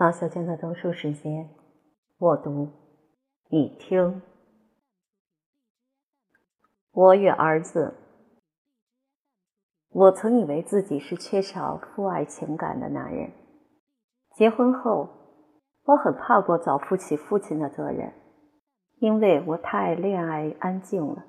[0.00, 1.50] 马小娟的读书时间，
[2.18, 2.68] 我读，
[3.48, 4.22] 你听。
[6.92, 7.94] 我与儿子，
[9.90, 13.32] 我曾以为自己是缺少父爱情感的男人。
[14.36, 15.08] 结婚后，
[15.82, 18.12] 我很怕过早负起父亲的责任，
[19.00, 21.24] 因为我太恋爱安静了。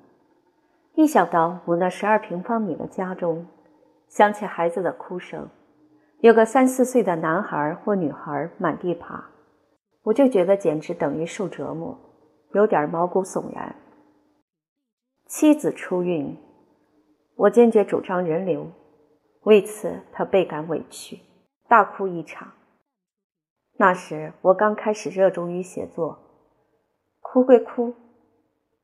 [0.94, 3.48] 一想到我那十二平方米的家中，
[4.06, 5.48] 想起孩子的哭声。
[6.20, 9.30] 有个三四岁的男孩或女孩满地爬，
[10.02, 11.98] 我就觉得简直等于受折磨，
[12.52, 13.74] 有点毛骨悚然。
[15.26, 16.36] 妻子出孕，
[17.36, 18.70] 我坚决主张人流，
[19.44, 21.20] 为此他倍感委屈，
[21.68, 22.52] 大哭一场。
[23.78, 26.18] 那时我刚开始热衷于写作，
[27.20, 27.94] 哭归哭，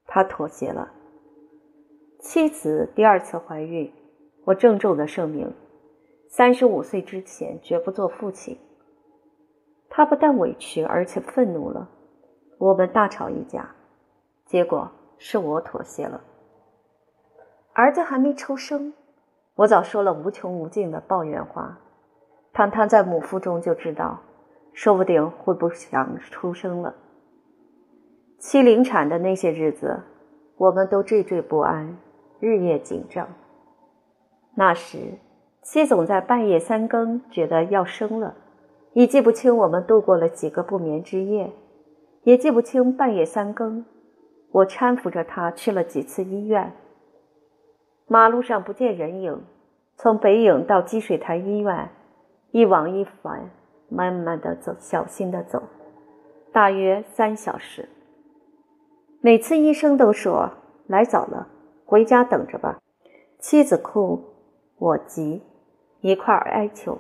[0.06, 0.90] 他妥协了。
[2.18, 3.92] 妻子第二次怀孕，
[4.46, 5.52] 我郑重的声明。
[6.28, 8.58] 三十五岁之前绝不做父亲。
[9.88, 11.88] 他不但委屈，而且愤怒了。
[12.58, 13.74] 我们大吵一架，
[14.44, 16.20] 结果是我妥协了。
[17.72, 18.92] 儿子还没出生，
[19.54, 21.78] 我早说了无穷无尽的抱怨话。
[22.52, 24.20] 堂堂在母腹中就知道，
[24.72, 26.94] 说不定会不想出生了。
[28.38, 30.02] 七临产的那些日子，
[30.56, 31.96] 我们都惴惴不安，
[32.40, 33.26] 日夜紧张。
[34.54, 35.18] 那时。
[35.66, 38.36] 谢总在半夜三更觉得要生了，
[38.92, 41.52] 已记不清我们度过了几个不眠之夜，
[42.22, 43.84] 也记不清半夜三更
[44.52, 46.72] 我搀扶着他去了几次医院。
[48.06, 49.42] 马路上不见人影，
[49.96, 51.90] 从北影到积水潭医院，
[52.52, 53.50] 一往一返，
[53.88, 55.64] 慢慢的走，小心的走，
[56.52, 57.88] 大约三小时。
[59.20, 60.48] 每次医生都说
[60.86, 61.48] 来早了，
[61.84, 62.78] 回家等着吧。
[63.40, 64.22] 妻子哭，
[64.78, 65.42] 我急。
[66.00, 66.98] 一块哀求，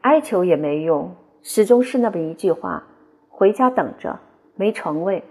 [0.00, 2.84] 哀求也没用，始终是那么一句话
[3.28, 4.18] ：“回家等着，
[4.56, 5.22] 没床位。”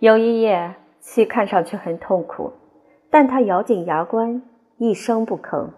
[0.00, 2.52] 有一夜，妻看上去很痛苦，
[3.10, 4.42] 但她咬紧牙关，
[4.76, 5.68] 一声不吭。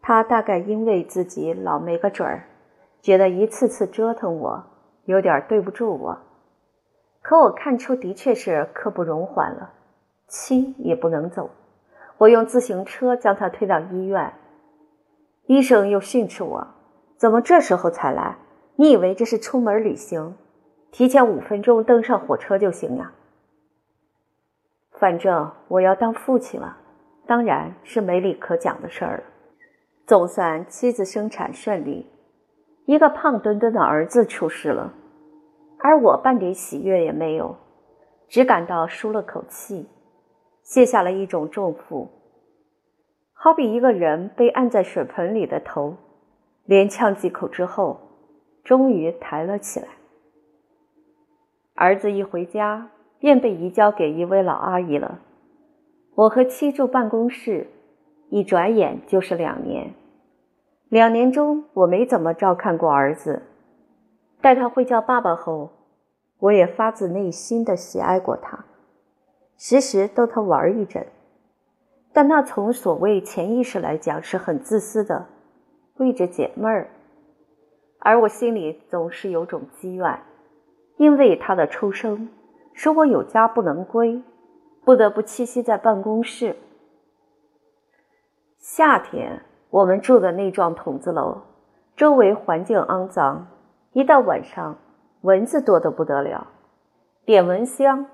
[0.00, 2.44] 她大概因为自己老没个准儿，
[3.02, 4.64] 觉得一次次折腾我，
[5.04, 6.18] 有点对不住我。
[7.20, 9.72] 可我看出，的确是刻不容缓了。
[10.28, 11.50] 妻也不能走，
[12.18, 14.32] 我用自行车将他推到医院。
[15.46, 16.66] 医生又训斥我
[17.16, 18.36] ：“怎么这时候才来？
[18.74, 20.34] 你以为这是出门旅行？
[20.90, 23.12] 提前五分钟登上火车就行呀。
[24.92, 26.76] 反正我要当父亲了，
[27.26, 29.22] 当然是没理可讲的事儿了。
[30.04, 32.06] 总算妻子生产顺利，
[32.86, 34.92] 一个胖墩墩的儿子出世了，
[35.78, 37.56] 而我半点喜悦也没有，
[38.26, 39.88] 只感到舒了口气，
[40.62, 42.10] 卸下了一种重负。”
[43.38, 45.94] 好比一个人被按在水盆里的头，
[46.64, 48.00] 连呛几口之后，
[48.64, 49.86] 终于抬了起来。
[51.74, 52.88] 儿子一回家，
[53.20, 55.20] 便被移交给一位老阿姨了。
[56.14, 57.68] 我和妻住办公室，
[58.30, 59.92] 一转眼就是两年。
[60.88, 63.42] 两年中，我没怎么照看过儿子。
[64.40, 65.70] 待他会叫爸爸后，
[66.38, 68.64] 我也发自内心的喜爱过他，
[69.58, 71.06] 时时逗他玩一阵。
[72.16, 75.26] 但那从所谓潜意识来讲是很自私的，
[75.98, 76.88] 为着解闷儿，
[77.98, 80.22] 而我心里总是有种积怨，
[80.96, 82.30] 因为他的出生，
[82.72, 84.22] 使我有家不能归，
[84.82, 86.56] 不得不栖息在办公室。
[88.56, 91.42] 夏天我们住的那幢筒子楼，
[91.96, 93.46] 周围环境肮脏，
[93.92, 94.78] 一到晚上
[95.20, 96.46] 蚊子多得不得了，
[97.26, 98.06] 点蚊香、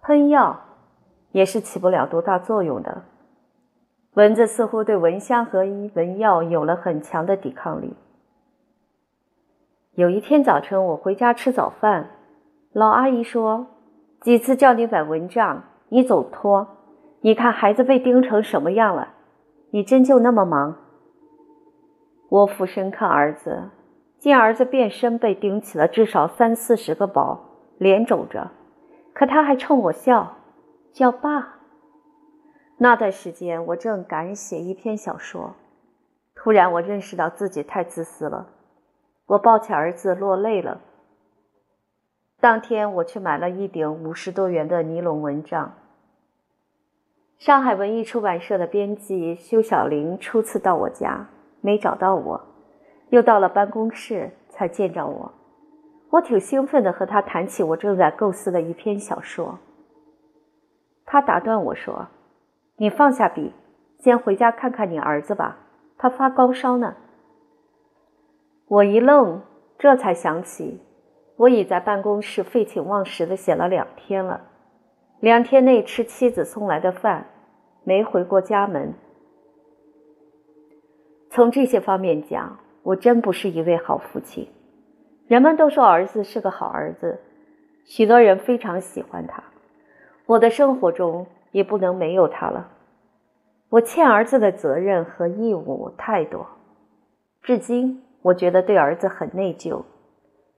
[0.00, 0.60] 喷药
[1.32, 3.02] 也是起不了多大作用的。
[4.14, 5.60] 蚊子似乎对蚊香和
[5.94, 7.94] 蚊药有了很强的抵抗力。
[9.94, 12.10] 有一天早晨，我回家吃早饭，
[12.72, 13.66] 老阿姨说
[14.20, 16.66] ：“几次叫你买蚊帐，你总拖。
[17.20, 19.08] 你看孩子被叮成什么样了？
[19.70, 20.76] 你真就那么忙？”
[22.30, 23.70] 我俯身看儿子，
[24.18, 27.40] 见儿子变身被叮起了至少三四十个包，
[27.78, 28.50] 脸肿着，
[29.12, 30.36] 可他还冲我笑，
[30.92, 31.57] 叫爸。
[32.80, 35.56] 那段时间，我正赶写一篇小说，
[36.36, 38.46] 突然我认识到自己太自私了，
[39.26, 40.80] 我抱起儿子落泪了。
[42.38, 45.74] 当天我去买了一顶五十多元的尼龙蚊帐。
[47.36, 51.26] 上海文艺出版社的编辑修小玲初次到我家，
[51.60, 52.40] 没找到我，
[53.08, 55.32] 又到了办公室才见着我。
[56.10, 59.58] 我挺兴奋的和他谈起我正在构思的一篇小说。
[61.04, 62.06] 他打断我说。
[62.80, 63.52] 你放下笔，
[63.98, 65.58] 先回家看看你儿子吧，
[65.98, 66.94] 他发高烧呢。
[68.68, 69.42] 我一愣，
[69.78, 70.80] 这才想起，
[71.36, 74.42] 我已在办公室废寝忘食的写了两天了，
[75.18, 77.26] 两天内吃妻子送来的饭，
[77.82, 78.94] 没回过家门。
[81.30, 84.48] 从这些方面讲，我真不是一位好父亲。
[85.26, 87.18] 人们都说儿子是个好儿子，
[87.84, 89.42] 许多人非常喜欢他。
[90.26, 92.70] 我的生活中也不能没有他了。
[93.70, 96.46] 我欠儿子的责任和义务太多，
[97.42, 99.84] 至今我觉得对儿子很内疚，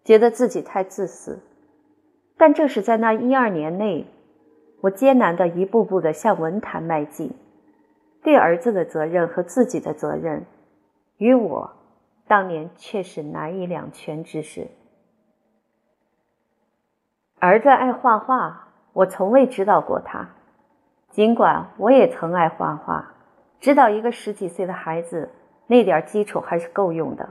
[0.04, 1.40] 觉得自己太自私。
[2.36, 4.06] 但正是在那一二年内，
[4.80, 7.34] 我艰难的一步步的向文坛迈进，
[8.22, 10.46] 对儿子的责任和自己的责任，
[11.18, 11.72] 与我。
[12.28, 14.68] 当年却是难以两全之事。
[17.40, 20.28] 儿子爱画画，我从未指导过他，
[21.10, 23.14] 尽管我也曾爱画画，
[23.60, 25.30] 指导一个十几岁的孩子，
[25.66, 27.28] 那点基础还是够用的。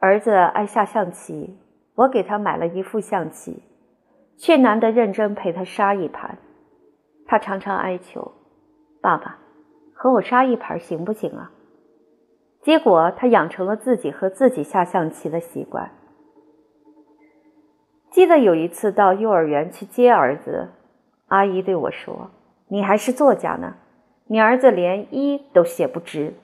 [0.00, 1.58] 儿子爱下象棋，
[1.94, 3.62] 我给他买了一副象棋，
[4.36, 6.38] 却难得认真陪他杀一盘。
[7.26, 8.32] 他常常哀求
[9.02, 9.38] ：“爸爸，
[9.94, 11.50] 和我杀一盘行不行啊？”
[12.62, 15.90] 结果，他养成了自己和自己下象棋的习惯。
[18.10, 20.70] 记得有一次到幼儿园去接儿子，
[21.28, 22.30] 阿姨对我说
[22.68, 23.76] ：“你还是作家呢，
[24.26, 26.34] 你儿子连一都写不直，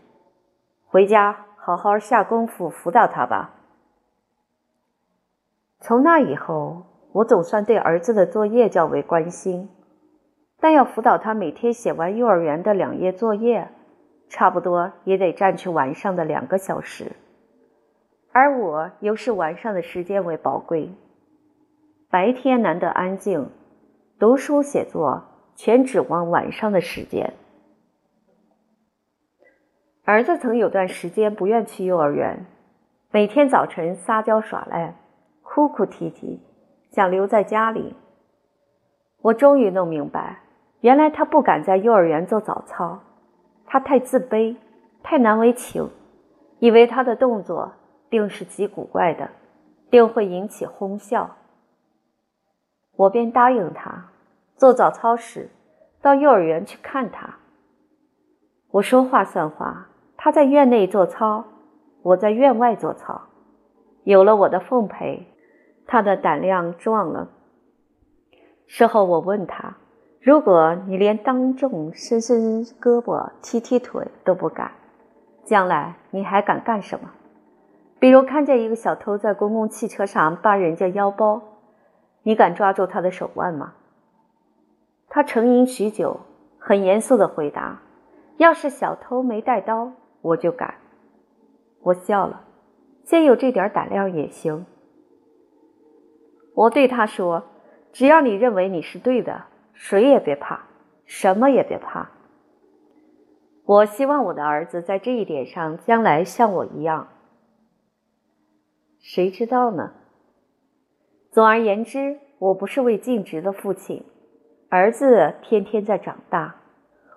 [0.87, 3.55] 回家好好下功夫辅导他吧。”
[5.81, 9.69] 从那以后，我总算对儿子的作业较为关心，
[10.61, 13.69] 但要辅导他每天写完幼儿园的两页作业。
[14.27, 17.13] 差不多也得占去晚上的两个小时，
[18.33, 20.91] 而我又视晚上的时间为宝贵，
[22.11, 23.51] 白天难得安静，
[24.17, 25.25] 读书写作
[25.57, 27.35] 全指望晚上的时间。
[30.05, 32.47] 儿子曾有段时间不愿去幼儿园，
[33.11, 34.95] 每天早晨撒娇耍赖，
[35.43, 36.41] 哭哭啼啼，
[36.93, 37.97] 想留在家里。
[39.21, 40.43] 我终于弄明白，
[40.81, 43.01] 原来他不敢在幼儿园做早操。
[43.67, 44.55] 他太自卑，
[45.03, 45.91] 太难为情，
[46.61, 47.73] 以为他的动作
[48.11, 49.31] 定是极古怪的，
[49.91, 51.35] 定会引起哄笑。
[52.97, 54.11] 我便答应他，
[54.57, 55.51] 做早操时
[56.01, 57.37] 到幼儿园去看他。
[58.71, 61.45] 我说话算话，他在院内做操，
[62.03, 63.23] 我在院外做操。
[64.05, 65.27] 有了我的奉陪，
[65.87, 67.29] 他的胆量壮了。
[68.67, 69.77] 事后我问他。
[70.21, 74.73] 如果你连当众伸伸胳膊、踢踢腿都不敢，
[75.45, 77.11] 将来你还敢干什么？
[77.99, 81.43] 比如看见一个小偷在公共汽车上扒人家腰包，
[82.25, 83.75] 你敢抓住他的手腕吗？
[85.09, 86.21] 他沉吟许久，
[86.59, 87.81] 很严肃地回答
[88.39, 90.75] ：“要是小偷没带刀，我就敢。”
[91.81, 92.45] 我笑了，
[93.05, 94.67] 先有这点胆量也行。
[96.55, 97.45] 我对他说
[97.93, 99.45] ：“只要你认为你是对的。”
[99.77, 100.67] 谁也别怕，
[101.05, 102.09] 什么也别怕。
[103.65, 107.09] 我希望我的儿子在这一点上将来像我一样。
[109.01, 109.93] 谁知道呢？
[111.35, 114.05] 总而言之，我不是位尽职的父亲。
[114.69, 116.55] 儿子天天在长大，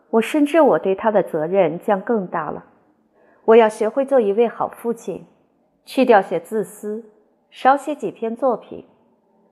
[0.10, 2.66] 我深知我对他的责任将更大了。
[3.46, 5.28] 我要学会做一位好父亲，
[5.86, 7.06] 去掉些自私，
[7.52, 8.86] 少写几篇作品，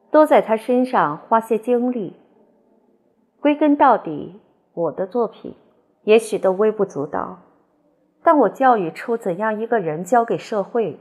[0.10, 2.16] 多在他身上花些精力。
[3.40, 4.42] 归根到底，
[4.74, 5.54] 我的作品
[6.06, 7.38] 也许都微不足道，
[8.24, 11.00] 但我教育出怎样一个人交给社会，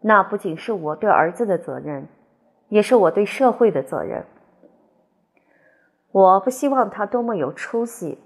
[0.00, 2.08] 那不仅是我对儿子的责任，
[2.68, 4.24] 也是我对社会的责任。
[6.12, 8.18] 我不希望他多么有出息，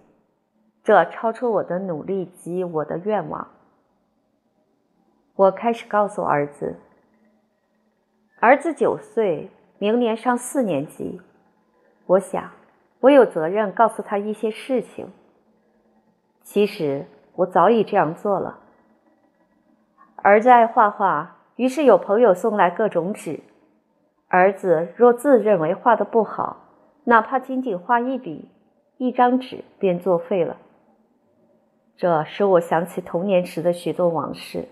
[0.85, 3.49] 这超出我的努力及我的愿望。
[5.35, 6.76] 我开始告诉儿子
[8.40, 11.20] ：“儿子九岁，明年上四年级。”
[12.06, 12.50] 我想。
[13.00, 15.11] 我有责任告诉他一些事情。
[16.42, 18.59] 其实我早已这样做了。
[20.16, 23.40] 儿子爱画画，于是有朋友送来各种纸。
[24.30, 26.56] 儿子若自认为画的不好，
[27.02, 28.49] 哪怕仅仅画一笔、
[28.96, 30.56] 一张纸，便作废了。
[31.96, 34.68] 这使我想起童年时的许多往事。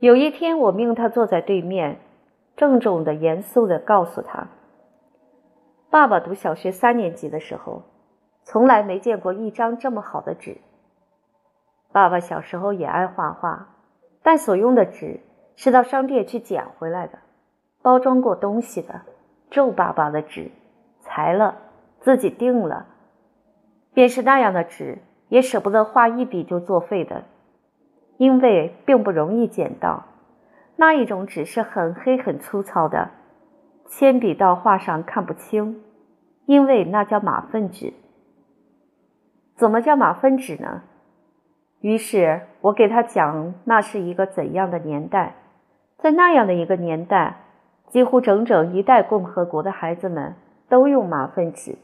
[0.00, 1.98] 有一天，我命他坐在对面，
[2.56, 4.48] 郑重的、严肃的告诉他。
[5.88, 7.84] 爸爸读小学三年级的时候，
[8.42, 10.58] 从来没见过一张这么好的纸。
[11.90, 13.76] 爸爸小时候也爱画画，
[14.22, 15.20] 但所用的纸
[15.56, 17.18] 是到商店去捡回来的，
[17.82, 19.02] 包装过东西的
[19.50, 20.50] 皱巴巴的纸，
[21.00, 21.56] 裁了
[22.00, 22.86] 自己订了，
[23.94, 27.24] 便是那样的纸也舍不得画一笔就作废的，
[28.16, 30.04] 因为并不容易捡到，
[30.76, 33.10] 那一种纸是很黑很粗糙的，
[33.86, 35.82] 铅笔到画上看不清，
[36.46, 37.92] 因为那叫马粪纸。
[39.56, 40.82] 怎么叫马粪纸呢？
[41.80, 45.36] 于是我给他讲，那是一个怎样的年代，
[45.98, 47.36] 在那样的一个年代，
[47.90, 50.34] 几乎整整一代共和国的孩子们
[50.68, 51.76] 都用马粪纸，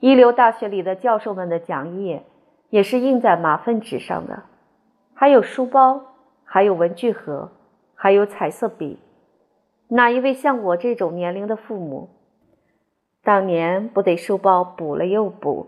[0.00, 2.20] 一流大学里的教授们的讲义
[2.70, 4.44] 也是印在马粪纸上的，
[5.14, 6.02] 还有书包，
[6.44, 7.50] 还有文具盒。
[7.98, 8.98] 还有彩色笔，
[9.88, 12.10] 哪一位像我这种年龄的父母，
[13.24, 15.66] 当年不得书包补了又补，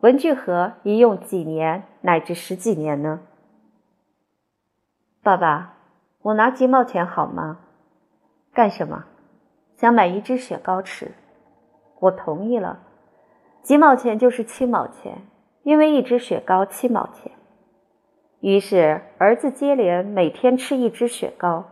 [0.00, 3.20] 文具盒一用几年乃至十几年呢？
[5.22, 5.74] 爸爸，
[6.22, 7.60] 我拿几毛钱好吗？
[8.58, 9.04] 干什么？
[9.76, 11.12] 想买一支雪糕吃。
[12.00, 12.80] 我同意了，
[13.62, 15.18] 几毛钱就是七毛钱，
[15.62, 17.30] 因为一支雪糕七毛钱。
[18.40, 21.66] 于是，儿子接连每天吃一只雪糕。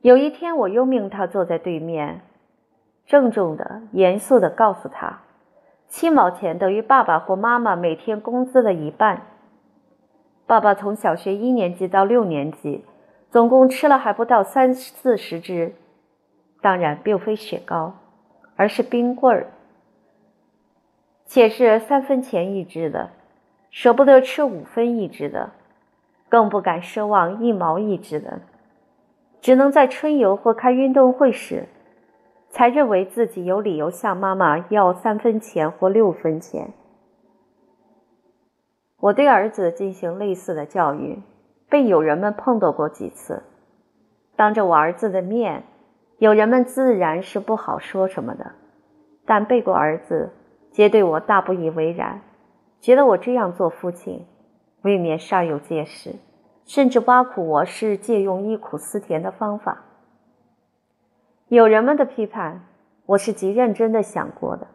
[0.00, 2.22] 有一天，我又命他坐在对面，
[3.04, 5.20] 郑重的、严肃的告诉他
[5.86, 9.26] ：“七毛钱等于爸爸或妈妈每天工资的一半。
[10.46, 12.86] 爸爸从小学一年级到六年级，
[13.36, 15.74] 总共吃了还不到三四十只，
[16.62, 17.92] 当然并非雪糕，
[18.56, 19.48] 而是冰棍儿，
[21.26, 23.10] 且是三分钱一只的。”
[23.70, 25.50] 舍不得吃五分一支的，
[26.30, 28.40] 更不敢奢望一毛一支的，
[29.42, 31.68] 只能在春游或开运动会时，
[32.48, 36.72] 才认为自己有理由向妈妈要三分钱或六分钱。
[38.98, 41.20] 我对儿子进行类似的教育，
[41.68, 43.42] 被友人们碰到过几次，
[44.36, 45.64] 当着我儿子的面，
[46.18, 48.52] 友人们自然是不好说什么的，
[49.24, 50.32] 但背过儿子，
[50.70, 52.20] 皆对我大不以为然。
[52.80, 54.26] 觉得我这样做父亲，
[54.82, 56.14] 未免煞有介事，
[56.64, 59.82] 甚至挖苦我是借用忆苦思甜的方法。
[61.48, 62.62] 友人们的批判，
[63.06, 64.68] 我是极认真的想过的。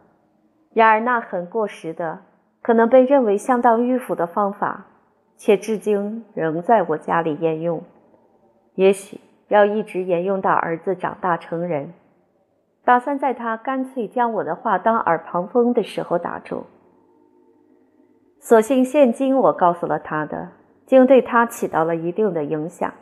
[0.73, 2.19] 然而那很过时的，
[2.61, 4.87] 可能被认为相当迂腐的方法，
[5.43, 7.81] 且至今仍在我家里沿用。
[8.75, 11.95] 也许要一直沿用到儿子长大成人，
[12.85, 16.65] 打算在他干脆将我的话当耳旁风的时候打住。
[18.39, 20.49] 所幸现今我告诉了他的，
[20.85, 22.93] 竟对他起到了一定的影响。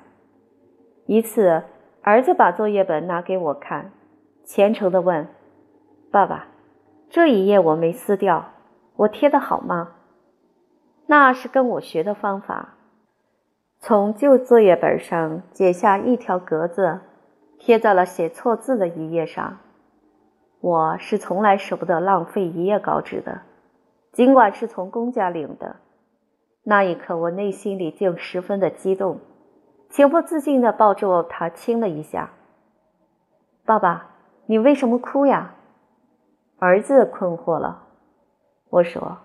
[1.07, 1.63] 一次，
[2.01, 3.91] 儿子把作业本拿给我看，
[4.45, 5.27] 虔诚地问
[6.09, 6.47] ：“爸爸，
[7.09, 8.45] 这一页我没撕掉，
[8.95, 9.95] 我贴的好吗？”
[11.11, 12.75] 那是跟我学的方法，
[13.79, 16.99] 从旧作业本上剪下一条格子，
[17.57, 19.57] 贴在了写错字的一页上。
[20.61, 23.41] 我是从来舍不得浪费一页稿纸的。
[24.11, 25.77] 尽管是从公家领的，
[26.61, 29.19] 那一刻我内心里竟十分的激动，
[29.89, 32.29] 情不自禁地抱住他亲了一下。
[33.65, 34.11] 爸爸，
[34.45, 35.55] 你为什么哭呀？
[36.59, 37.87] 儿子困惑了。
[38.69, 39.17] 我说：“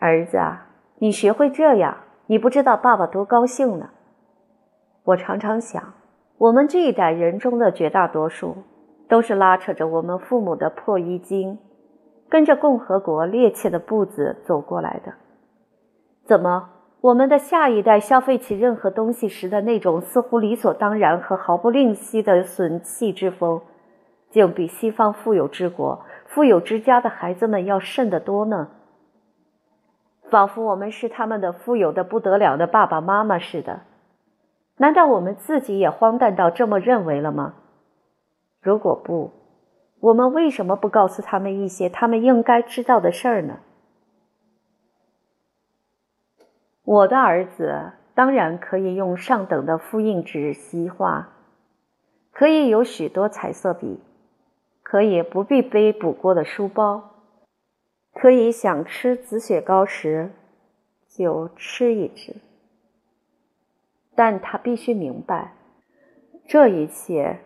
[0.00, 0.68] 儿子啊，
[1.04, 3.90] 你学会这样，你不知道爸爸多高兴呢。”
[5.04, 5.92] 我常常想，
[6.38, 8.56] 我们这一代人中的绝大多数，
[9.06, 11.58] 都是拉扯着我们父母的破衣襟。
[12.30, 15.12] 跟着共和国趔趄的步子走过来的，
[16.24, 16.70] 怎么
[17.02, 23.60] 我们的下一代消费起任何东西时的那种似乎理所当然和毫不吝惜的损气之风，
[24.30, 28.68] 竟比西方富有之国、富有之家的孩子们要甚得多呢？
[30.30, 33.82] 仿佛我们是他们的富有的不得了的爸爸妈妈似的。
[34.76, 37.54] 难道我们自己也荒诞到这么认为了吗？
[38.60, 39.30] 如果不，
[40.00, 43.60] 我们为什么不告诉他们一些他们应该知道的事儿呢？
[46.84, 51.28] 我的儿子当然可以用上等的复印纸习画，
[52.32, 54.00] 可以有许多彩色笔，
[54.82, 57.13] 可以不必背补过的书包，
[58.14, 60.30] 可以想吃紫雪糕时
[61.08, 62.36] 就吃一只。
[64.14, 65.54] 但他必须明白，
[66.46, 67.40] 这一切。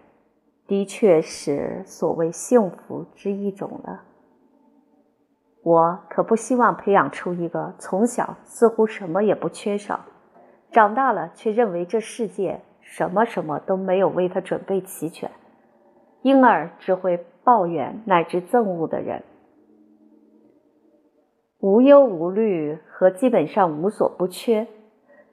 [0.66, 4.02] 的确是所谓幸福之一种了。
[5.62, 10.04] 我可不希望培养出一个从小似乎什么也不缺少，
[10.70, 15.30] 长大了却认为这世界什么什么都没有为他准备齐全，
[16.20, 19.22] 因而只会抱怨乃至憎恶的人。
[21.60, 24.66] 无忧无虑和基本上无所不缺，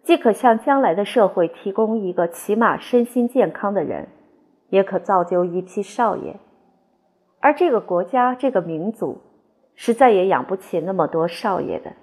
[0.04, 4.08] 既可向将来的社会提供一个起码身心健康的人。
[4.70, 6.38] 也可造就一批少爷，
[7.40, 9.22] 而这个国家、这个民族，
[9.76, 11.94] 实在也养不起那么多少爷的。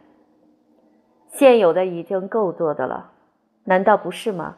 [1.26, 3.10] 现有的已经够多的了，
[3.64, 4.56] 难道不是吗？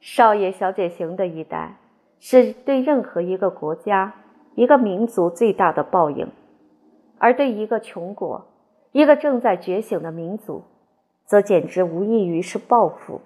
[0.00, 1.76] 少爷小姐型的一代，
[2.18, 4.14] 是对任何一个国家、
[4.54, 6.28] 一个民族最大的报应；
[7.18, 8.46] 而对一个穷国、
[8.96, 10.64] 一个正在觉醒的民族，
[11.26, 13.20] 则简直无异于是报复。